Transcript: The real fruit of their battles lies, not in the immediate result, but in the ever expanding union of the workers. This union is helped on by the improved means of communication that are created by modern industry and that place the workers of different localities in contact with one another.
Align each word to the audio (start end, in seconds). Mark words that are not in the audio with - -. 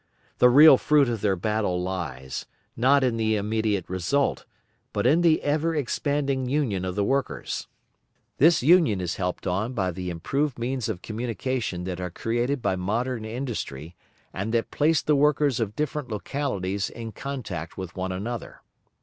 The 0.39 0.49
real 0.49 0.79
fruit 0.79 1.07
of 1.09 1.21
their 1.21 1.35
battles 1.35 1.79
lies, 1.83 2.47
not 2.75 3.03
in 3.03 3.17
the 3.17 3.35
immediate 3.35 3.87
result, 3.87 4.45
but 4.93 5.05
in 5.05 5.21
the 5.21 5.43
ever 5.43 5.75
expanding 5.75 6.49
union 6.49 6.85
of 6.85 6.95
the 6.95 7.03
workers. 7.03 7.67
This 8.39 8.63
union 8.63 8.99
is 8.99 9.17
helped 9.17 9.45
on 9.45 9.73
by 9.73 9.91
the 9.91 10.09
improved 10.09 10.57
means 10.57 10.89
of 10.89 11.03
communication 11.03 11.83
that 11.83 12.01
are 12.01 12.09
created 12.09 12.63
by 12.63 12.75
modern 12.75 13.25
industry 13.25 13.95
and 14.33 14.51
that 14.55 14.71
place 14.71 15.03
the 15.03 15.15
workers 15.15 15.59
of 15.59 15.75
different 15.75 16.09
localities 16.09 16.89
in 16.89 17.11
contact 17.11 17.77
with 17.77 17.95
one 17.95 18.11
another. 18.11 18.63